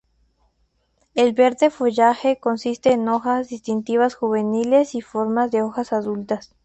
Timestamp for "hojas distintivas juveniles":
3.07-4.95